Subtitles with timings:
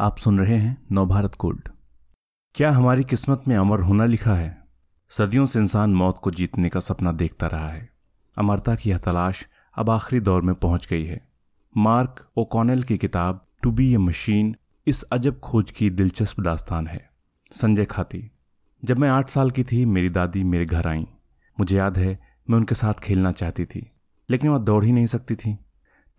[0.00, 1.68] आप सुन रहे हैं नवभारत गोल्ड
[2.54, 4.64] क्या हमारी किस्मत में अमर होना लिखा है?
[5.10, 7.90] सदियों से इंसान मौत को जीतने का सपना देखता रहा है।
[8.38, 11.28] अमरता की यह तलाश अब आखिरी दौर में पहुँच गई है।
[11.76, 14.56] मार्क ओकॉनेल की किताब, टू बी ए मशीन,
[14.86, 17.10] इस अजब खोज की दिलचस्प दास्तान है।
[17.52, 18.30] संजय खाती,
[18.84, 21.06] जब मैं आठ साल की थी, मेरी दादी मेरे घर आई।
[21.60, 22.20] मुझे याद है,
[22.50, 23.90] मैं उनके साथ खेलना चाहती थी,
[24.30, 25.58] लेकिन वह दौड़ ही नहीं सकती थी।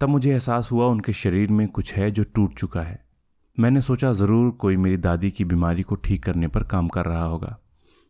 [0.02, 3.09] तब मुझे एहसास हुआ, उनके शरीर में कुछ है जो टूट चुका है।
[3.60, 7.24] मैंने सोचा ज़रूर कोई मेरी दादी की बीमारी को ठीक करने पर काम कर रहा
[7.24, 7.58] होगा।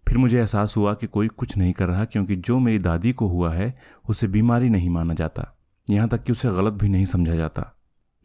[0.07, 3.27] फिर मुझे एहसास हुआ कि कोई कुछ नहीं कर रहा क्योंकि जो मेरी दादी को
[3.27, 3.73] हुआ है,
[4.09, 5.45] उसे बीमारी नहीं माना जाता।
[5.87, 7.65] यहाँ तक कि उसे गलत भी नहीं समझा जाता।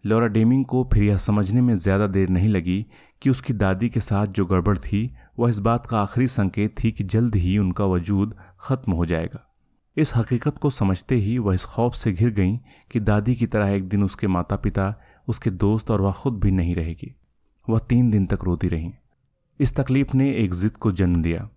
[0.04, 2.86] लॉरा डेमिंग को फिर यह समझने में ज़्यादा देर नहीं लगी
[3.22, 6.92] कि उसकी दादी के साथ जो गड़बड़ थी, वह इस बात का आखिरी संकेत थी
[6.92, 9.44] कि जल्द ही उनका वजूद ख़त्म हो जाएगा।
[9.96, 12.56] इस हकीकत को समझते ही वह इस खौफ से घिर गई
[12.90, 14.94] कि दादी की तरह एक दिन उसके माता पिता
[15.28, 17.14] उसके दोस्त और वह खुद भी नहीं रहेगी।
[17.68, 18.92] वह तीन दिन तक रोती रही।
[19.60, 21.50] इस तकलीफ़ ने एक जिद को जन्म दिया।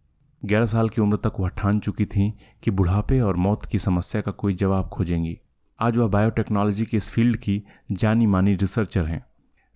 [0.46, 2.34] ग्यारह साल की उम्र तक वह ठान चुकी थी
[2.64, 5.40] कि बुढ़ापे और मौत की समस्या का कोई जवाब खोजेंगी।
[5.80, 9.26] आज वह बायोटेक्नोलॉजी के इस फ़ील्ड की जानी मानी रिसर्चर हैं।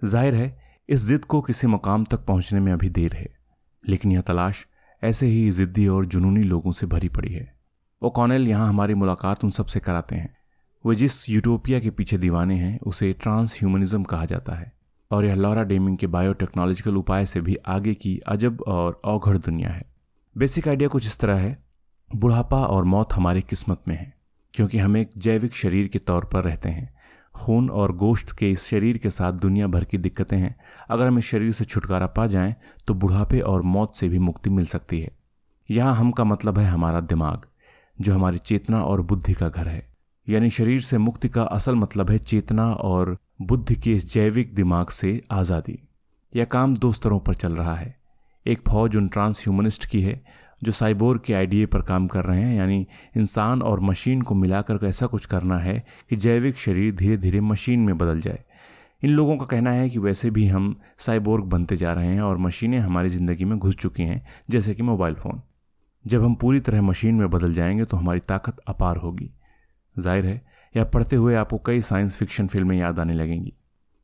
[0.04, 3.34] ज़ाहिर है, इस जिद को किसी मुकाम तक पहुँचने में अभी देर है।
[3.88, 4.68] लेकिन यह तलाश
[5.04, 7.56] ऐसे ही जिद्दी और जुनूनी लोगों से भरी पड़ी है।
[8.04, 10.41] वो कॉनेल यहाँ हमारी मुलाकात उन सबसे कराते हैं।
[10.86, 14.72] वे जिस यूटोपिया के पीछे दीवाने हैं, उसे ट्रांस ह्यूमनिज्म कहा जाता है।
[15.12, 19.70] और यह लॉरा डेमिंग के बायोटेक्नोलॉजिकल उपाय से भी आगे की अजब और अवघड़ दुनिया
[19.70, 19.84] है।
[20.38, 21.64] बेसिक आइडिया कुछ इस तरह है।
[22.16, 24.14] बुढ़ापा और मौत हमारी किस्मत में है,
[24.54, 26.94] क्योंकि हम एक जैविक शरीर के तौर पर रहते हैं।
[27.36, 30.56] खून और गोश्त के इस शरीर के साथ दुनिया भर की दिक्कतें हैं।
[30.90, 32.56] अगर हम इस शरीर से छुटकारा पा जाएँ
[32.88, 35.12] तो बुढ़ापे और मौत से भी मुक्ति मिल सकती है।
[35.70, 37.46] यहाँ हम का मतलब है हमारा दिमाग,
[38.02, 39.91] जो हमारी चेतना और बुद्धि का घर है।
[40.32, 44.90] यानी शरीर से मुक्ति का असल मतलब है चेतना और बुद्धि के इस जैविक दिमाग
[44.90, 45.80] से आज़ादी।
[46.36, 47.96] यह काम दो स्तरों पर चल रहा है।
[48.48, 50.22] एक फौज उन ट्रांस ह्यूमनिस्ट की है,
[50.64, 54.80] जो साइबोर के आइडिया पर काम कर रहे हैं, यानी इंसान और मशीन को मिलाकर
[54.84, 58.44] ऐसा कुछ करना है कि जैविक शरीर धीरे धीरे मशीन में बदल जाए।
[59.04, 62.38] इन लोगों का कहना है कि वैसे भी हम साइबोर्ग बनते जा रहे हैं और
[62.38, 65.42] मशीनें हमारी ज़िंदगी में घुस चुकी हैं, जैसे कि मोबाइल फ़ोन।
[66.08, 69.30] जब हम पूरी तरह मशीन में बदल जाएँगे तो हमारी ताकत अपार होगी।
[70.00, 70.42] ज़ाहिर है,
[70.76, 73.54] यह पढ़ते हुए आपको कई साइंस फिक्शन फ़िल्में याद आने लगेंगी।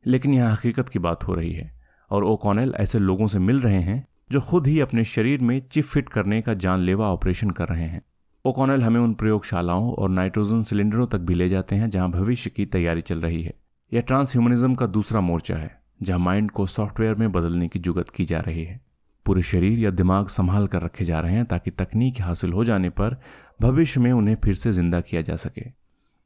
[0.06, 1.72] लेकिन यह हकीकत की बात हो रही है,
[2.12, 5.62] और ओ कॉनेल ऐसे लोगों से मिल रहे हैं, जो खुद ही अपने शरीर में
[5.72, 8.02] चिप फिट करने का जानलेवा ऑपरेशन कर रहे हैं।
[8.46, 12.66] ओकॉनल हमें उन प्रयोगशालाओं और नाइट्रोजन सिलेंडरों तक भी ले जाते हैं, जहाँ भविष्य की
[12.66, 13.53] तैयारी चल रही है।
[13.94, 18.26] यह ट्रांसह्यूमनिज्म का दूसरा मोर्चा है, जहाँ माइंड को सॉफ्टवेयर में बदलने की जुगत की
[18.26, 18.87] जा रही है।
[19.28, 22.90] पूरे शरीर या दिमाग संभाल कर रखे जा रहे हैं ताकि तकनीक हासिल हो जाने
[22.90, 23.18] पर
[23.62, 25.66] भविष्य में उन्हें फिर से ज़िंदा किया जा सके।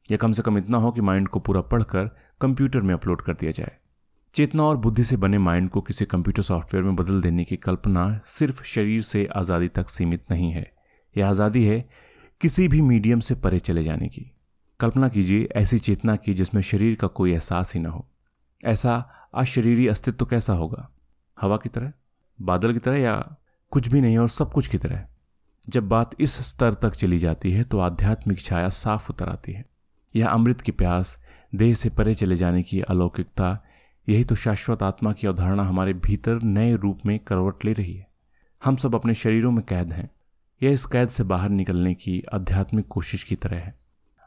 [0.06, 2.10] या कम से कम इतना हो कि माइंड को पूरा पढ़कर
[2.42, 3.72] कंप्यूटर में अपलोड कर दिया जाए।
[4.36, 8.06] चेतना और बुद्धि से बने माइंड को किसी कंप्यूटर सॉफ्टवेयर में बदल देने की कल्पना
[8.26, 10.66] सिर्फ़ शरीर से आज़ादी तक सीमित नहीं है।
[11.16, 11.80] यह आज़ादी है
[12.42, 14.32] किसी भी मीडियम से परे चले जाने की।
[14.80, 18.06] कल्पना कीजिए ऐसी चेतना की जिसमें शरीर का कोई एहसास ही ना हो।
[18.64, 18.96] ऐसा
[19.34, 20.88] अशरीरी अस्तित्व कैसा होगा?
[21.38, 21.92] हवा की तरह?
[22.42, 23.36] बादल की तरह या
[23.72, 25.08] कुछ भी नहीं और सब कुछ की तरह
[25.70, 29.66] जब बात इस स्तर तक चली जाती है तो आध्यात्मिक छाया साफ़ उतर आती है।
[30.16, 31.20] यह अमृत की प्यास,
[31.56, 33.64] देह से परे चले जाने की अलौकिकता,
[34.10, 38.08] यही तो शाश्वत आत्मा की अवधारणा हमारे भीतर नए रूप में करवट ले रही है।
[38.66, 40.12] हम सब अपने शरीरों में कैद हैं।
[40.64, 43.80] यह इस कैद से बाहर निकलने की आध्यात्मिक कोशिश की तरह है।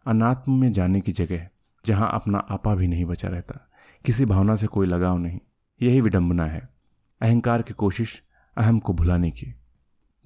[0.07, 1.49] अनात्म में जाने की जगह
[1.87, 3.71] जहाँ अपना आपा भी नहीं बचा रहता।
[4.05, 5.39] किसी भावना से कोई लगाव नहीं।
[5.83, 6.74] यही विडंबना है।
[7.21, 8.23] अहंकार की कोशिश
[8.57, 9.55] अहम को भुलाने की।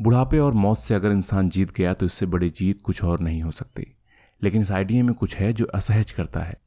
[0.02, 3.42] बुढ़ापे और मौत से अगर इंसान जीत गया तो इससे बड़ी जीत कुछ और नहीं
[3.42, 3.96] हो सकती।
[4.42, 6.60] लेकिन इस आइडिया में कुछ है जो असहज करता है।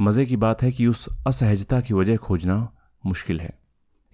[0.00, 2.72] मज़े की बात है कि उस असहजता की वजह खोजना
[3.06, 3.58] मुश्किल है।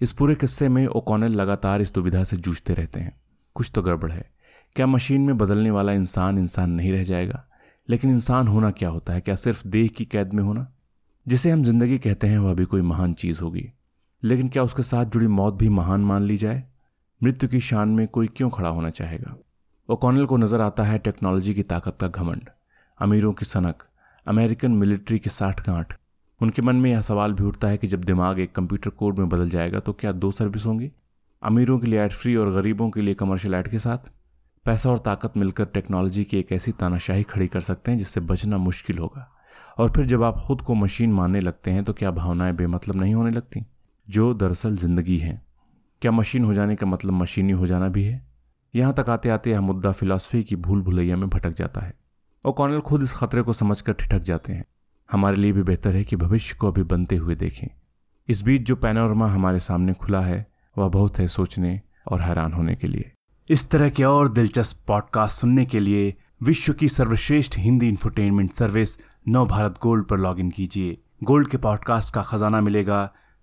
[0.01, 3.21] इस पूरे किस्से में ओकॉनल लगातार इस दुविधा से जूझते रहते हैं।
[3.55, 4.31] कुछ तो गड़बड़ है।
[4.75, 7.47] क्या मशीन में बदलने वाला इंसान इंसान नहीं रह जाएगा?
[7.89, 9.21] लेकिन इंसान होना क्या होता है?
[9.21, 10.73] क्या सिर्फ़ देह की कैद में होना?
[11.27, 13.71] जिसे हम ज़िंदगी कहते हैं, वह भी कोई महान चीज़ होगी।
[14.23, 16.63] लेकिन क्या उसके साथ जुड़ी मौत भी महान मान ली जाए?
[17.21, 19.35] मृत्यु की शान में कोई क्यों खड़ा होना चाहेगा?
[19.89, 22.49] ओकॉनल को नज़र आता है टेक्नोलॉजी की ताकत का घमंड।
[22.99, 23.83] अमीरों की सनक,
[24.27, 25.93] अमेरिकन मिलिट्री की साठ गांठ
[26.41, 29.29] उनके मन में यह सवाल भी उठता है कि जब दिमाग एक कंप्यूटर कोड में
[29.29, 30.91] बदल जाएगा तो क्या दो सर्विस होंगी?
[31.43, 33.97] अमीरों के लिए एड फ्री और गरीबों के लिए कमर्शियल एड के साथ?
[34.65, 38.57] पैसा और ताकत मिलकर टेक्नोलॉजी की एक ऐसी तानाशाही खड़ी कर सकते हैं जिससे बचना
[38.57, 39.29] मुश्किल होगा।
[39.77, 43.13] और फिर जब आप खुद को मशीन मानने लगते हैं तो क्या भावनाएँ बेमतलब नहीं
[43.13, 43.65] होने लगती?
[44.09, 45.41] जो दरअसल ज़िंदगी है।
[46.01, 48.27] क्या मशीन हो जाने का मतलब मशीनी हो जाना भी है?
[48.75, 52.03] यहाँ तक आते आते यह मुद्दा फिलॉसफी की भूल भुलैया में भटक जाता है
[52.57, 54.65] कॉर्नल खुद इस खतरे को समझकर ठिठक जाते हैं।
[55.11, 57.67] हमारे लिए भी बेहतर है कि भविष्य को अभी बनते हुए देखें।
[58.27, 60.47] इस बीच जो पैनोरमा हमारे सामने खुला है,
[60.77, 63.11] वह बहुत है सोचने और हैरान होने के लिए।
[63.49, 68.97] इस तरह के और दिलचस्प पॉडकास्ट सुनने के लिए विश्व की सर्वश्रेष्ठ Hindi infotainment service
[69.27, 73.13] Nav Bharat Gold पर लॉगिन कीजिए। गोल्ड के पॉडकास्ट का खजाना मिलेगा